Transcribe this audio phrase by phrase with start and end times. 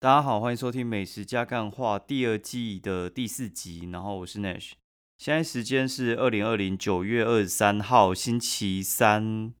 [0.00, 3.90] 大家好，欢迎收听《美食加干话》第二季的第四集。
[3.92, 4.74] 然后我是 Nash，
[5.16, 9.52] 现在时间是二零二零九月二十三号星期三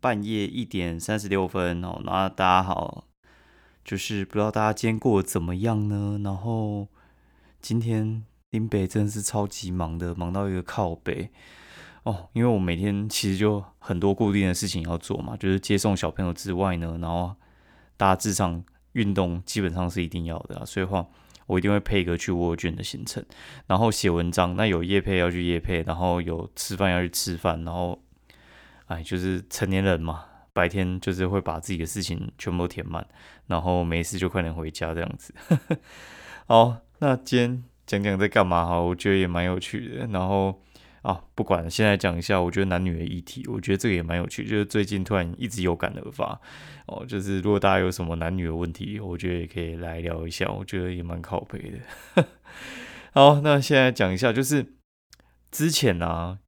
[0.00, 2.00] 半夜一点三十六分哦。
[2.02, 3.04] 那大家好，
[3.84, 6.18] 就是不知道大家今天过得怎么样呢？
[6.24, 6.88] 然后
[7.60, 11.28] 今天林北真的是超级忙的，忙到一个靠北
[12.04, 12.30] 哦。
[12.32, 17.36] 因为我每天其实就很多固定的事情要做嘛，就是接送小朋友之外呢，然后
[17.98, 18.64] 大致上。
[18.94, 21.06] 运动基本上是一定要的啊，所以话
[21.46, 23.24] 我一定会配一个去沃卷的行程，
[23.68, 28.02] 然后写文章，那有夜配要去夜配，然后有吃饭要去吃饭，然后
[28.86, 33.06] 哎，就是成年人嘛，白天就是会把自己的事情全部填满，
[33.46, 35.34] 然后没事就快点回家这样子。
[36.48, 40.60] 好，那今天讲讲在干嘛哈，我觉得也蛮有趣的，然后。
[41.04, 44.42] 啊，不管现在讲一下，我觉得男女的议题，我觉得这个也蛮有趣。
[44.42, 46.40] 就是最近突然一直有感而发，
[46.86, 52.26] 哦，就是如果大家有什么男女的问题，我觉得也可以来聊一下，我觉得也蛮靠背的。
[53.12, 54.76] 好，那现在讲一下，就是
[55.50, 56.38] 之前呢，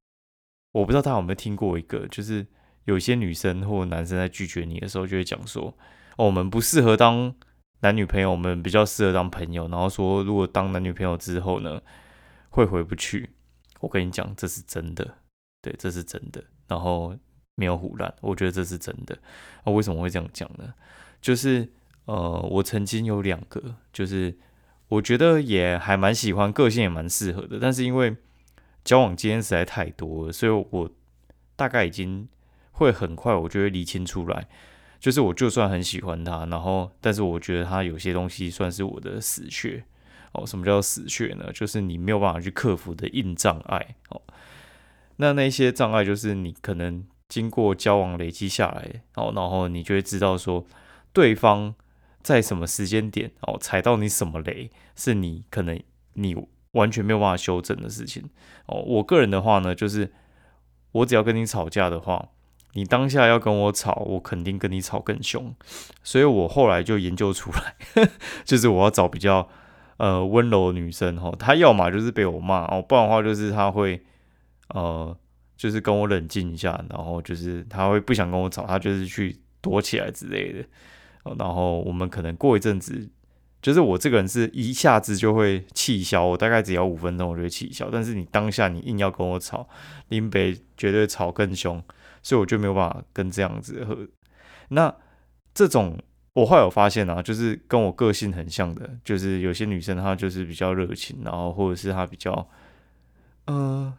[0.72, 2.46] 我不知道大家有没有听过一个，就是
[2.86, 5.76] 有些女生或男生在拒绝你的时候，就会讲说，
[6.16, 7.34] 我们不适合当
[7.80, 9.68] 男女朋友，我们比较适合当朋友。
[9.68, 11.82] 然后说，如果当男女朋友之后呢，
[12.48, 13.35] 会回不去。
[13.86, 15.18] 我跟你讲，这是真的，
[15.62, 16.42] 对，这是真的。
[16.66, 17.16] 然后
[17.54, 19.16] 没有胡乱，我觉得这是真的。
[19.64, 20.74] 那为什么会这样讲呢？
[21.22, 21.70] 就是
[22.06, 24.36] 呃，我曾经有两个，就是
[24.88, 27.60] 我觉得也还蛮喜欢，个性也蛮适合的。
[27.60, 28.16] 但是因为
[28.84, 30.90] 交往经验实在太多了，所以我
[31.54, 32.28] 大概已经
[32.72, 34.48] 会很快，我就会理清出来。
[34.98, 39.84] 就是我就算很喜欢他，然后但是我觉得他有些东西算是我的死穴。
[40.32, 41.50] 哦，什么叫死穴呢？
[41.52, 43.96] 就是你没有办法去克服的硬障碍。
[44.10, 44.20] 哦，
[45.16, 50.66] 那那些障碍就是你可能经过交往累积下来，哦，然后你就会知道说，
[51.12, 51.74] 对方
[52.22, 55.82] 在什么时间点哦踩到你什么雷，是你可能
[56.14, 56.36] 你
[56.72, 58.28] 完全没有办法修正的事情。
[58.66, 60.12] 哦，我个人的话呢，就是
[60.92, 62.28] 我只要跟你吵架的话，
[62.74, 65.54] 你当下要跟我吵，我肯定跟你吵更凶。
[66.02, 68.08] 所以我后来就研究出来，
[68.44, 69.48] 就是我要找比较。
[69.98, 73.98] 呃，温柔女生哈，她要么就是被我骂哦，不然的话就是她会
[74.68, 75.16] 呃，
[75.56, 80.64] 就是跟我冷静一下，然后就是她会不想跟我吵，她就是去躲起来之类的。
[81.38, 83.08] 然后我们可能过一阵子，
[83.62, 87.88] 就是我这个人是一下子就会气消，我大概只要五分钟我就会气消。
[87.90, 89.66] 但是你当下你硬要跟我吵，
[90.08, 91.82] 林北绝对吵更凶，
[92.22, 94.06] 所以我就没有办法跟这样子和
[94.68, 94.94] 那
[95.54, 95.98] 这种。
[96.36, 102.46] 我后来有发现啊，就是跟我个性很像的，就是有些女生她就是比较热情，然后或者是她比较，
[103.46, 103.90] 呃，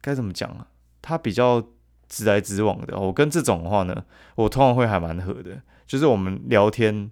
[0.00, 0.66] 该怎么讲啊？
[1.02, 1.62] 她比较
[2.08, 2.98] 直来直往的。
[2.98, 7.10] 我跟这种的话呢，我通常会还蛮合的，就是我们聊天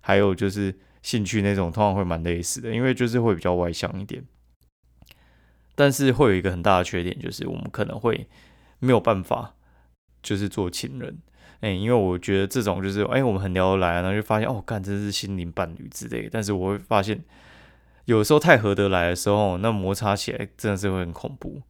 [0.00, 4.24] 还有就是兴趣那种，通常会蛮类似的，因为就是会比较外向一点。
[5.74, 8.26] 但是会有一个很大的缺点，就是我们可能会
[8.78, 9.54] 没有办法，
[10.22, 11.18] 就是做情人。
[11.62, 16.28] 哎，因为我觉得这种就是，哎，我们很聊得来，然后就发现，哦，干，真是心灵伴侣之类。
[16.28, 17.22] 但是我会发现，
[18.06, 21.62] 有时候太合得来的时候，那摩擦起来真的是会很恐怖。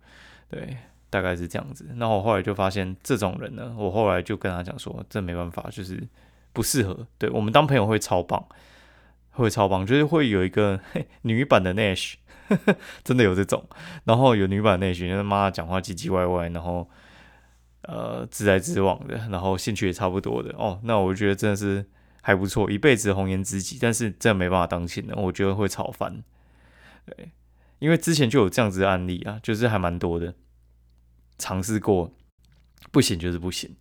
[0.48, 0.78] 对，
[1.10, 1.86] 大概是这样子。
[1.96, 6.02] 那我后来就发现，这种人呢，我后来就跟他讲说，这没办法，就是
[6.54, 7.06] 不适合。
[7.18, 8.42] 对我们当朋友会超棒，
[9.32, 10.80] 会超棒，就是会有一个
[11.20, 12.14] 女版的 Nash，
[13.04, 13.68] 真的有这种。
[14.04, 16.88] 然后有女版 Nash，就是妈讲话唧唧歪歪，然后。
[17.82, 21.84] 呃，直来直往的，然后兴趣也差不多的哦，那我觉得真的是
[22.20, 23.76] 还不错，一辈子红颜知己。
[23.80, 26.22] 但是真的没办法当亲的，我觉得会吵翻。
[27.04, 27.32] 对，
[27.80, 30.32] 因为之前就有这样子的案例啊，就是还蛮多的，
[31.38, 32.14] 尝试过
[32.92, 33.74] 不行就是不行。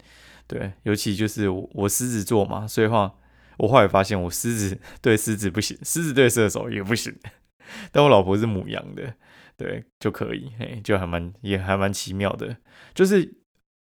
[0.48, 3.14] 对，尤其就是我狮子座嘛，所以话
[3.60, 7.16] 我后来发现我狮子对狮子不行，狮子对射手也不行。
[7.94, 9.14] 但我老婆是母羊的，
[9.56, 12.58] 对就可以，嘿，就还蛮也还蛮奇妙的，
[12.96, 13.36] 就是。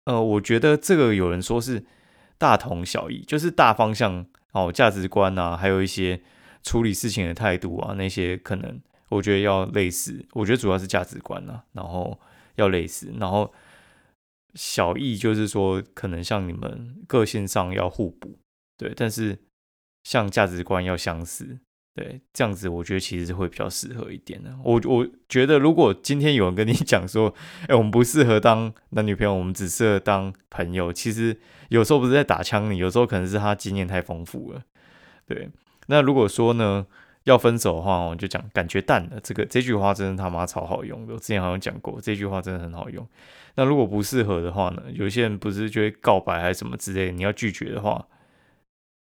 [0.05, 1.85] 呃，我觉得这个有人说是
[2.37, 6.21] 大同小异，就是大方向哦，价值观啊，还有一些
[6.63, 10.25] 处理事情的态度啊，那些可能我觉得要类似。
[10.33, 12.19] 我觉得主要是价值观啊，然后
[12.55, 13.53] 要类似，然后
[14.55, 18.39] 小异就是说可能像你们个性上要互补，
[18.77, 19.37] 对，但是
[20.03, 21.59] 像价值观要相似。
[21.93, 24.49] 对，这样子我觉得其实是会比较适合一点的。
[24.63, 27.33] 我我觉得，如果今天有人跟你 讲说，
[27.67, 34.61] 哎，我们不适合当男女朋友，我们只适合当朋友，其实有时候不是在打枪你，有时候可能是他经验太丰富了。
[35.27, 35.49] 对，
[35.87, 36.85] 那如果说呢
[37.25, 39.19] 要分手的话，我就讲感觉淡了。
[39.21, 43.05] 这个这句话真的他妈超好用的，我之前好像讲过，这句话真的很好用。
[43.55, 48.07] 那如果不适合的话呢，有些人不是就会告白还是什么之类，你要拒绝的话，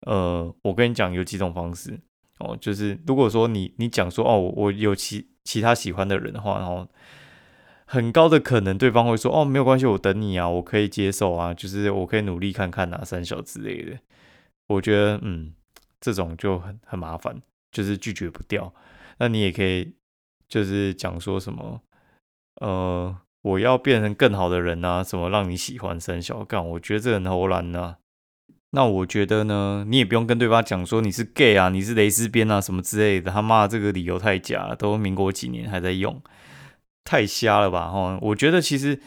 [0.00, 2.00] 呃，我跟你讲有几种方式。
[2.40, 6.86] 哦，就是如果说你你讲说哦，我有其其他喜欢的人的话，然后
[7.86, 13.96] 很高的可能对方会说哦，没有关系，我等你啊，我可以接受啊，就是我可以努力看看啊，三小之类的。
[14.66, 15.54] 我觉得嗯，
[16.00, 17.40] 这种就很很麻烦，
[17.70, 18.72] 就是拒绝不掉。
[19.18, 19.94] 那你也可以
[20.48, 21.80] 就是讲说什么
[22.56, 23.16] 呃。
[23.42, 26.62] 我要变成更好的人啊，什么让你喜欢三小干？
[26.72, 27.96] 我觉得这很偷懒呢。
[28.72, 33.30] 那我觉得呢，你也不用跟对方讲说你是 gay 啊，你是蕾丝边啊，什么之类的。
[33.30, 36.22] 他妈这个理由太假了，都民国几年还在用，
[37.04, 37.90] 太瞎了吧？
[37.90, 39.00] 哈，我觉得其实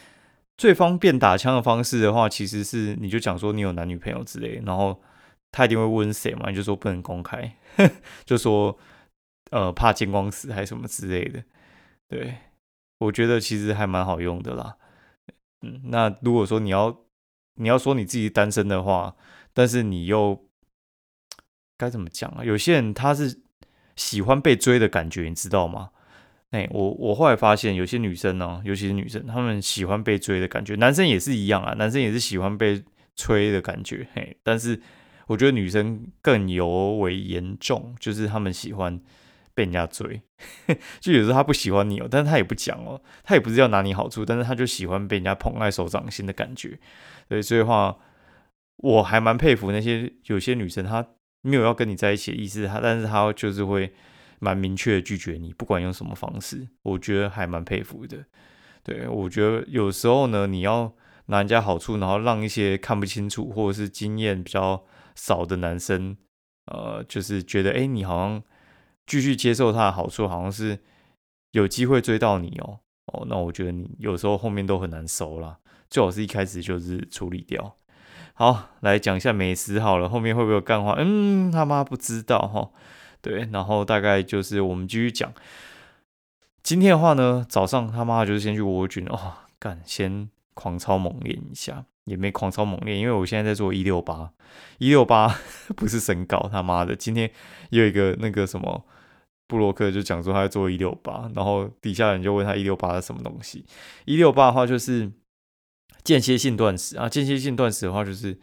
[0.58, 5.02] 最方便打枪的方式的话，其实是你就讲说你有男女朋友之类，然后
[5.50, 7.56] 他一定会问谁嘛，你就说不能公开，
[8.26, 8.76] 就说
[9.50, 11.42] 呃怕见光死还是什么之类的，
[12.08, 12.34] 对。
[13.00, 14.76] 我觉得其实还蛮好用的啦，
[15.62, 16.96] 嗯，那如果说你要
[17.56, 19.14] 你要说你自己单身的话，
[19.54, 20.44] 但是你又
[21.78, 22.44] 该怎么讲啊？
[22.44, 23.40] 有些人他是
[23.96, 25.90] 喜欢被追的感觉，你知道吗？
[26.50, 32.84] 哎，我我后来发现有些女生呢，尤其是女生，她们喜欢被追的感觉，男生也是一样啊，男生也是喜欢被
[33.16, 34.82] 吹的感觉，嘿，但是
[35.28, 39.00] 我觉得女生更尤为严重，就是他们喜欢。
[39.56, 40.20] 被人家追，
[40.98, 46.76] 就有时候他不喜欢你哦，但是他也不讲哦，他也不是要拿你好处，但是他就喜欢被人家捧在手掌心的感觉。
[47.28, 47.96] 对，所以话
[48.76, 51.06] 我还蛮佩服那些有些女生，她
[51.42, 53.92] 没有要跟你在一起的意思，她但是她就是会
[54.38, 58.24] 蛮明确拒绝你，不管用什么方式，我觉得还蛮佩服的。
[58.82, 60.94] 对，我觉得有时候呢，你要
[61.26, 64.84] 拿人家好处，然后让一些看不清楚或者是经验比较
[65.14, 66.16] 少的男生，
[66.66, 68.42] 呃，就是觉得哎，你好像。
[69.06, 70.78] 继续接受他的好处，好像是
[71.50, 72.80] 有机会追到你哦
[73.12, 75.58] 哦，那我觉得你有时候后面都很难收了，
[75.90, 77.76] 最好是一开始就是处理掉。
[78.34, 80.96] 好，来讲一下美食好了，后面会不会有干话？
[80.98, 82.70] 嗯，他妈不知道哈。
[83.22, 85.32] 对，然后大概就是我们继续讲。
[86.62, 94.32] 今天的话呢，早上他妈就是先去蜗菌哦，干先狂操猛练一下，也没狂操猛练，因为我现在在做一六八，
[94.78, 95.38] 一六八
[95.76, 97.30] 不是身高，他妈的，今天
[97.70, 98.84] 有一个那个什么。
[99.46, 103.66] 布洛克就讲说他在做一六八，然后底下人就问他一六八是什么东西。
[104.06, 105.12] 一六八的话就是
[106.04, 108.38] 间歇性断食啊，间歇性断食的话就是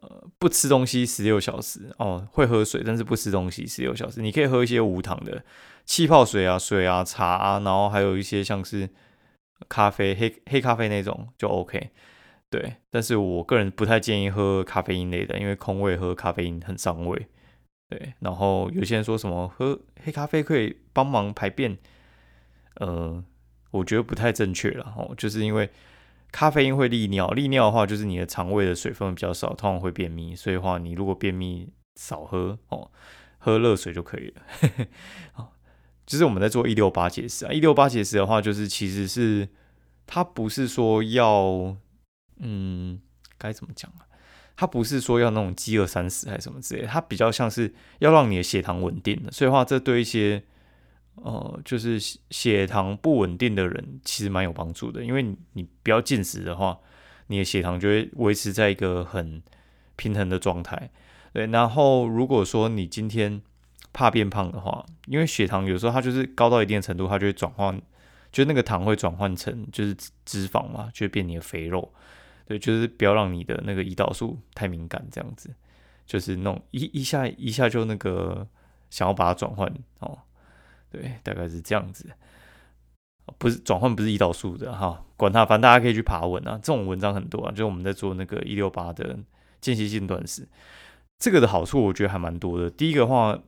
[0.00, 4.20] 呃不吃东西十六小时哦，会喝水，但是不吃东西十六小时。
[4.20, 5.44] 你可以喝一些无糖的
[5.84, 8.90] 气泡水啊、水啊、茶啊，然后还有一些像是
[9.68, 11.90] 咖啡、黑黑咖啡那种就 OK。
[12.50, 17.28] 对，但是我个人不太建议喝咖啡因类的，因为空胃喝咖啡因很伤胃。
[17.88, 21.78] 对，然后有些人说什么喝黑咖啡可以帮忙排便，
[22.80, 23.22] 呃，
[23.70, 25.70] 我觉得不太正确了哦，就是因为
[26.32, 32.90] 咖啡因会利尿，利尿的话就是你的肠胃的水分比较少，通常会便秘，所以话你如果便秘少喝哦，
[33.38, 34.42] 喝热水就可以了。
[35.32, 35.52] 好，
[36.06, 39.48] 就是我们在做一六八解释啊，一六八解释的话，就是其实是
[40.06, 41.76] 它不是说要，
[42.38, 43.00] 嗯，
[43.36, 44.06] 该怎么讲啊？
[44.56, 49.32] 它不是说要那种饥饿三十还是什么之类，它比较像是要让你的血糖稳定的。
[49.32, 50.44] 所以话，这对一些
[51.22, 51.98] 呃，就是
[52.30, 55.04] 血糖不稳定的人其实蛮有帮助的。
[55.04, 56.78] 因为你你不要进食的话，
[57.26, 59.42] 你的血糖就会维持在一个很
[59.96, 60.90] 平衡的状态。
[61.32, 63.40] 对，然后如果说你今天
[63.92, 67.80] 怕变胖的话，因为血糖有时候它就是高到一定程度，它就会转换，
[68.32, 71.92] 就那个糖会转换成就是脂肪嘛，就会变你的肥肉。
[72.46, 75.54] 对，就是不要让你的那个胰岛素太敏感，这样子，
[76.04, 78.48] 就是弄一一下一下就那个
[78.90, 80.18] 想要把它转换哦，
[80.90, 82.06] 对，大概是这样子，
[83.38, 89.18] 不是转换不是胰岛素的哈，管它，反正大家可以去爬文啊，这种文章很多啊，就是我们在做那个一六八的
[89.60, 90.48] 间歇性断食，
[91.18, 92.68] 这个的好处我觉得还蛮多的。
[92.68, 93.38] 第一个话，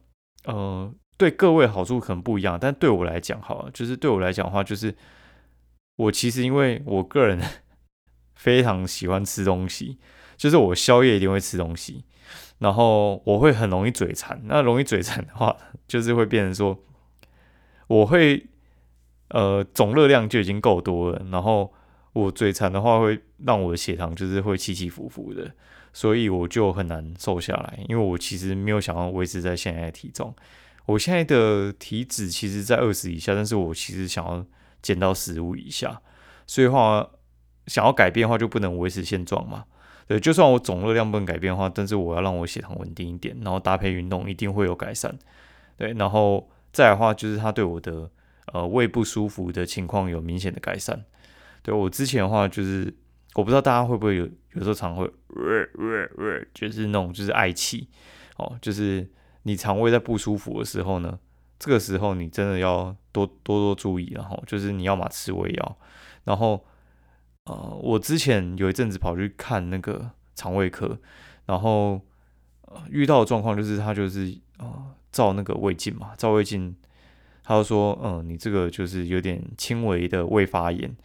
[0.44, 4.94] 呃，对各位好处可能不一样，但对我来讲，好了，就是对我来讲的话，就是
[5.96, 7.40] 我其实因为我个人。
[8.34, 10.00] 非常喜欢吃东西，
[10.36, 12.04] 就是我宵夜一定会吃东西，
[12.58, 14.40] 然后我会很容易嘴馋。
[14.46, 15.56] 那容易嘴馋的话，
[15.86, 16.76] 就是会变成说，
[17.86, 18.46] 我会
[19.28, 21.72] 呃总热量就已经够多了，然后
[22.12, 25.50] 我嘴馋的话会让我的血糖就是会起起伏伏的，
[25.92, 27.78] 所以我就很难瘦下来。
[27.88, 30.34] 因为我其实没有想要维持在现在的体重，
[30.86, 34.44] 我现在的体脂其实在二十以下，但是我其实想要
[34.80, 36.00] 减到十五以下，
[36.46, 37.08] 所以话。
[37.68, 39.64] 想要改变的话，就不能维持现状嘛？
[40.08, 45.16] 对，就算我总热量不能改变的话，但是我要让我血糖稳定一点，然后搭配运动，一定会有改善。
[45.76, 48.10] 对，然后再的话，就是它对我的
[48.52, 51.04] 呃胃不舒服的情况有明显的改善。
[51.62, 52.92] 对我之前的话，就是
[53.34, 55.08] 我不知道大家会不会有有时候常会，
[56.52, 57.88] 就是那种就是嗳气
[58.36, 59.08] 哦，就是
[59.44, 61.18] 你肠胃在不舒服的时候呢，
[61.58, 65.78] 这个时候你真的要多多多注意，然后就是你要么吃胃药，
[66.24, 66.64] 然后
[67.44, 70.98] 呃，我之前有一阵子跑去看那个肠胃科，
[71.46, 72.00] 然后
[72.90, 76.74] 遇到的状况就是他就是呃照那个胃镜嘛，照胃镜，
[77.44, 80.96] 他就说嗯你这个就是有点轻微的胃发炎，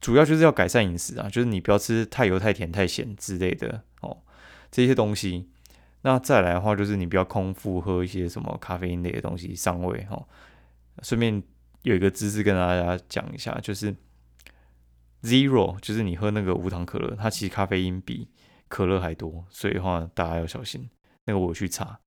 [0.00, 4.18] 主要就是要改善饮食啊，就是你不要吃太油、太甜、太咸之类的哦
[4.70, 5.48] 这些东西。
[6.04, 10.20] 那再来的话，就是你不要空腹喝一些什么咖啡因类的东西上胃哈。
[11.02, 11.40] 顺便
[11.82, 13.94] 有一个知识跟大家讲一下，就是
[15.22, 18.28] zero，就是你喝那个无糖可乐，它其实咖啡因比
[18.66, 20.90] 可乐还多，所以的话大家要小心。
[21.24, 22.00] 那个我去查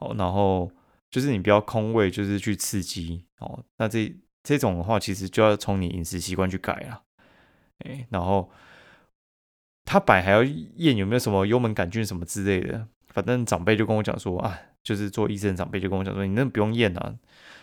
[0.00, 0.70] 哦，然后
[1.10, 3.64] 就是你不要空胃，就是去刺激哦。
[3.78, 7.02] 那这这种的话，其实就要从你饮食习惯去改了。
[7.84, 8.50] 哎，然后
[9.84, 12.86] 他摆还要验有没有什么幽门杆菌什么之类的。
[13.08, 17.16] 反正长辈就跟我讲说啊，就是做医生长辈就跟我讲说，你那不用验啊，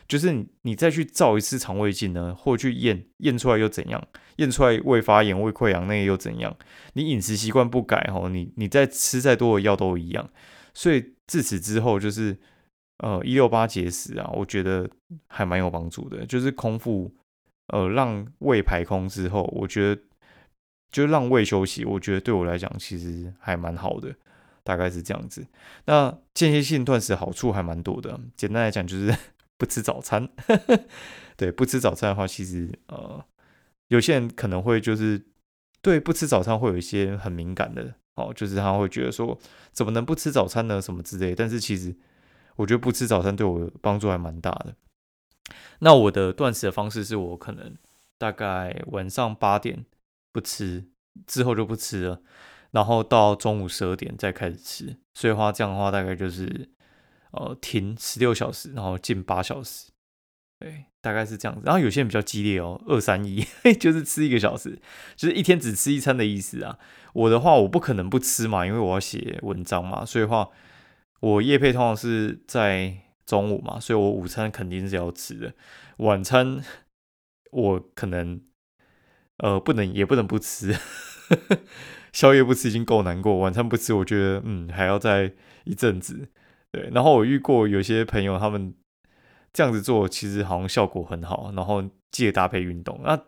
[0.06, 4.06] 就是你你再去照一次肠胃镜呢，或去验验出来又怎样？
[4.36, 6.54] 验出来胃发炎、胃溃疡那个又怎样？
[6.94, 10.30] 你饮食习惯不改吼，你你再吃再多的药都一样。
[10.74, 12.36] 所以自此之后，就是
[12.98, 14.90] 呃一六八节食啊，我觉得
[15.28, 17.14] 还蛮有帮助的，就是空腹
[17.68, 20.02] 呃让胃排空之后，我觉得
[20.92, 24.16] 就让胃休息，我觉得对我来讲其实还蛮好的。
[24.64, 25.48] 大概是这样子。
[25.86, 28.20] 那间歇性断食好处还蛮多的。
[28.36, 29.16] 简单来讲，就是
[29.58, 30.28] 不吃早餐。
[31.38, 33.24] 对，不吃早餐的话，其实呃，
[33.88, 35.26] 有些人可能会就是
[35.82, 39.40] 对不吃早餐会有一些很敏感的哦，就是他会觉得说
[39.72, 40.82] 怎么能不吃早餐呢？
[40.82, 41.34] 什么之类。
[41.34, 41.96] 但是其实
[42.58, 44.76] 我觉得不吃早餐对我帮助还蛮大的。
[45.80, 47.76] 那我的断食的方式是我可能
[48.18, 49.86] 大概晚上八点
[50.34, 50.90] 不吃，
[51.26, 52.22] 之后就不吃了。
[52.72, 56.70] 然后到中午十二点再开始吃，所以话这样的话大概就是
[57.32, 59.90] 呃停十六小时，然后进八小时，
[60.60, 61.64] 对，大概是这样子。
[61.66, 63.46] 然后有些人比较激烈哦，二三一
[63.80, 64.78] 就是吃一个小时，
[65.16, 66.78] 就是一天只吃一餐的意思啊。
[67.14, 70.50] 我的话我不可能不吃嘛，因为我要写文章嘛，所以话
[71.22, 75.54] 我夜配通常是在中午嘛，所以我午餐肯定是要吃的，
[75.98, 76.62] 晚餐
[77.52, 78.42] 我可能
[79.38, 80.76] 呃不能也不能不吃。
[82.14, 85.34] 宵夜不吃已经够难过，晚餐不吃，我觉得嗯还要再
[85.66, 86.30] 一阵子。
[86.72, 88.74] 对，然后我遇过有些朋友，他们
[89.54, 93.00] 这样子做其实好像效果很好，然后记得搭配运动。
[93.04, 93.20] 那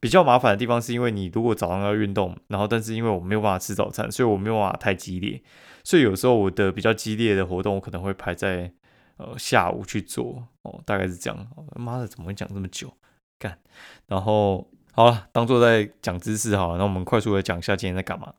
[0.00, 5.42] 比较麻烦的地方是因为你如果早上要运动，然后但是因为我没有办法吃早餐，所以我没有办法太激烈，
[5.84, 8.72] 所以有时候我的比较激烈的活动，我可能会排在
[9.16, 11.46] 呃下午去做哦，大概是这样。
[11.76, 12.92] 妈的，怎么会讲这么久？
[13.38, 13.58] 干，
[14.06, 14.70] 然后。
[14.98, 16.78] 好了，当做在讲知识好了。
[16.78, 18.32] 那我们快速的讲一下今天在干嘛。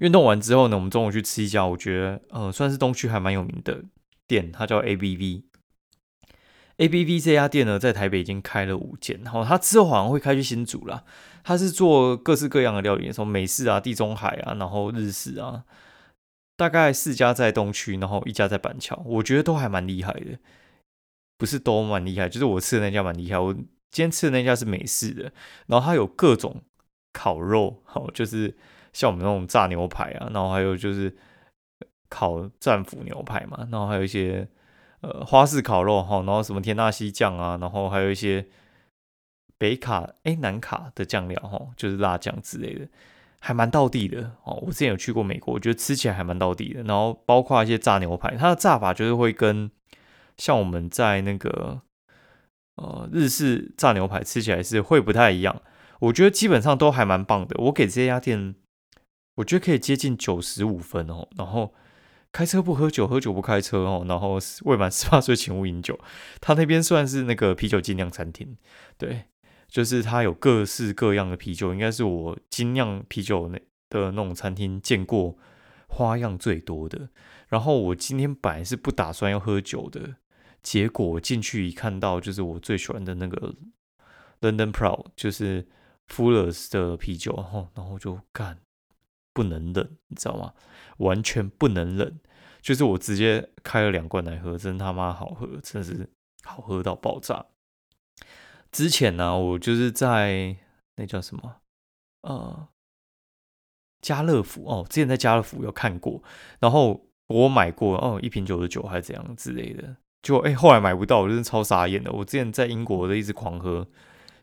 [0.00, 3.84] 运动完之后呢，我们中午去吃一家，我觉得呃算是东区还蛮有名的
[4.26, 5.44] 店，它叫 A B V。
[6.78, 11.04] A B V 这家店呢，在台北已经开了五间，然后它之后好像会开去新竹啦。
[11.42, 15.64] 它是做各式各样的料理，从美式啊、地中海啊，然后日式啊，
[16.56, 20.38] 大概四家在东区，然后一家在板桥，我觉得都还蛮厉害的。
[21.38, 23.38] 不是都蛮厉害，就是我吃的那家蛮厉害。
[23.38, 25.30] 我今天吃的那家是美式的，
[25.66, 26.62] 然后它有各种
[27.12, 28.56] 烤肉，好，就是
[28.92, 31.14] 像我们那种炸牛排啊，然后还有就是
[32.08, 34.48] 烤战斧牛排嘛，然后还有一些
[35.00, 38.46] 呃花式烤肉哈，然后什么天纳西酱啊，然后还有一些
[39.58, 42.88] 北卡哎南卡的酱料哈，就是辣酱之类的，
[43.40, 44.62] 还蛮到地的哦。
[44.62, 46.82] 我之前有去过美国，我觉得吃起来还蛮到地的。
[46.82, 49.70] 然后包括一些炸牛排，它的炸法就是会跟
[50.36, 51.82] 像我们在那个。
[52.76, 55.62] 呃，日式炸牛排吃起来是会不太一样，
[55.98, 57.56] 我觉得基本上都还蛮棒的。
[57.58, 58.54] 我给这家店，
[59.36, 61.26] 我觉得可以接近九十五分哦。
[61.38, 61.72] 然后
[62.32, 64.04] 开车不喝酒，喝酒不开车哦。
[64.08, 65.98] 然后未满十八岁请勿饮酒。
[66.40, 68.56] 他那边算是那个啤酒精酿餐厅，
[68.98, 69.24] 对，
[69.68, 75.36] 就是他有各式各样的啤酒，应该是我精酿啤酒那的那种餐厅见过
[75.88, 77.08] 花样最多的。
[77.48, 80.16] 然后我今天本来是不打算要喝酒的。
[80.62, 83.54] 结果进去一看到，就是我最喜欢的那个
[84.40, 85.64] London Pro，就是
[86.08, 88.58] Fuller's 的啤酒，然后然后就干
[89.36, 90.54] 不能忍，你知道吗？
[90.96, 92.18] 完全不能忍，
[92.62, 96.08] 就是我直接开了两罐来喝，真他妈好喝，真的是
[96.42, 97.44] 好喝到爆炸。
[98.72, 100.56] 之前呢，我就是在
[100.96, 101.56] 那叫什么
[102.22, 102.68] 呃
[104.00, 106.22] 家乐福哦，之前在家乐福有看过，
[106.60, 109.96] 然后我买过哦一瓶九十九还是怎样之类的。
[110.22, 112.10] 就哎，后来买不到，我真的超傻眼的。
[112.10, 113.86] 我之前在英国的一直狂喝，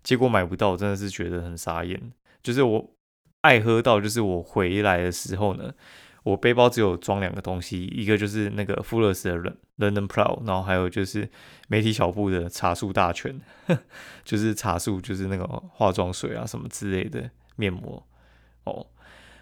[0.04, 2.14] 结果买不到，真的是觉得很傻眼。
[2.42, 2.93] 就是我
[3.44, 5.74] 爱喝到，就是我回来的时候呢，
[6.24, 11.30] 我背包只有装两个东西，一个就是那个富勒斯的 London Pro，然后还有就是
[11.68, 13.42] 媒体小布的茶树大全，
[14.24, 18.08] 就是茶树就是那个化妆水啊什么之类的面膜
[18.64, 18.88] 哦。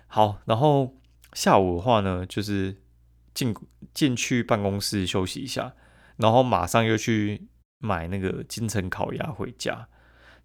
[0.08, 0.98] 好，然后
[1.34, 2.76] 下午的话呢，就是
[3.36, 3.56] 进
[3.94, 5.74] 进去办公室休息一下，
[6.18, 9.88] 然后马上又去买那个金城烤鸭回家。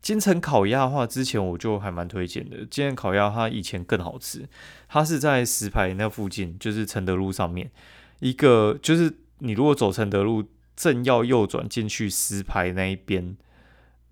[0.06, 2.58] 金城烤鸭的话，之前我就还蛮推荐的。
[2.66, 4.48] 金城烤鸭它以前更好吃，
[4.88, 7.72] 它是在石牌那附近，就是承德路上面
[8.20, 10.44] 一个，就是你如果走承德路
[10.76, 13.36] 正要右转进去石牌那一边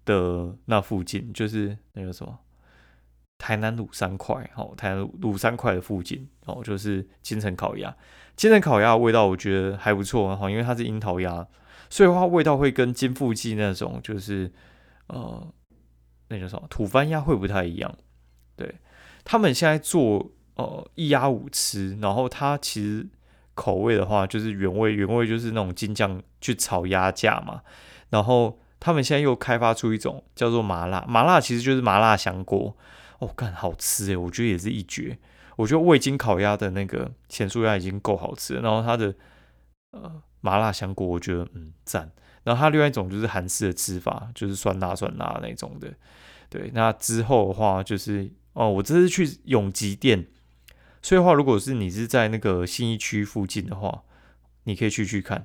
[0.05, 2.41] 的那附近，就是那个什么
[3.39, 7.97] 台南卤三块哦，台南卤三块的附近哦，就是金城烤鸭。
[8.35, 11.47] 金城烤鸭味道我觉得还不错哈，因为它是樱桃鸭，
[11.89, 14.51] 所以话味道会跟金富记那种就是
[15.07, 15.55] 呃。
[16.35, 17.97] 那叫什么土番鸭会不太一样，
[18.57, 18.75] 对
[19.25, 23.07] 他们现在做呃一鸭五吃，然后它其实
[23.55, 27.62] 口味的话就是原味，原味就是那种金酱去炒鸭架嘛，
[28.11, 32.76] 然后他们现在又开发出一种叫做麻辣，麻辣其实就是麻辣香锅，
[33.21, 35.17] 哦，干好吃诶，我觉得也是一绝，
[35.57, 39.14] 我觉得味精烤鸭的那个咸酥鸭已经够好吃，然后它的
[39.93, 42.11] 呃麻辣香锅我觉得嗯赞。
[42.43, 45.91] 然后它另外一种就是韩式的吃法，就是酸辣酸辣那种的。
[46.55, 50.25] 对，那之后的话就是哦，我这次去永吉店，
[51.03, 54.05] 所以的话，如果是你是在那个信义区附近的话，
[54.63, 55.45] 你可以去去看。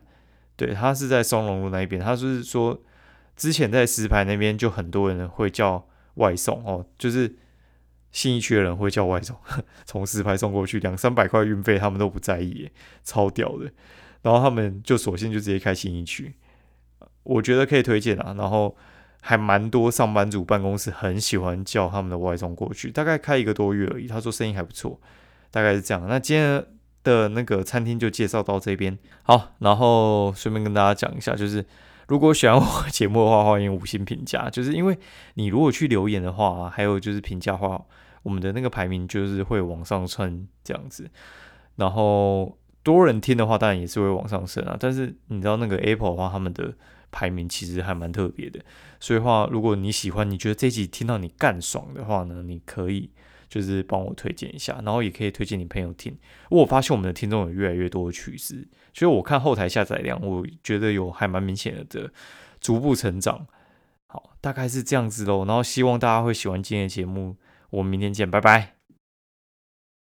[0.56, 2.00] 对，它是在松隆路那一边。
[2.00, 2.80] 他就是说
[3.36, 7.36] 之前在石牌那边就很多人会叫外送哦，就是
[8.12, 9.36] 信义区的人会叫外送，
[9.86, 12.70] 从石牌送过去两三百块运费他们都不在意，
[13.04, 13.72] 超屌的。
[14.22, 16.36] 然后他们就索性就直接开信义区。
[17.24, 18.78] 我觉得可以推荐啊，然后
[19.22, 24.08] 还蛮多上班族办公室很喜欢叫他们的外送过去，大概开一个多月而已。
[24.08, 25.00] 他说生意还不错，
[25.52, 26.06] 大概是这样。
[26.08, 26.66] 那今天
[27.04, 31.66] 的那个餐厅就介绍到这边，好，然后顺便跟大家讲一下，就是
[32.08, 34.50] 如果喜欢我节目的话，欢迎五星评价。
[34.50, 34.98] 就是因为
[35.36, 37.82] 你如果去留言的话，还有就是评价话，
[38.24, 41.10] 我们的那个排名就是会往上升这样子，
[41.76, 44.76] 然后多人听的话，当然也是会往上升啊。
[44.80, 46.74] 但是你知道那个 Apple 的话，他们的
[47.12, 48.60] 排名其实还蛮特别的，
[49.00, 53.10] 所以话，如果你喜欢，你觉得这集听到你干爽的话呢，你可以
[53.48, 56.18] 就是帮我推荐一下，然后也可以推荐你朋友听。
[56.50, 62.12] 我发现我们的听众有越来越多的趋势，所以我看后台下载量，我觉得有还蛮明显的
[62.62, 63.48] 逐步成长。
[64.08, 65.46] 好，大概是这样子喽。
[65.46, 67.36] 然后希望大家会喜欢今天的节目，
[67.70, 68.79] 我们明天见，拜拜。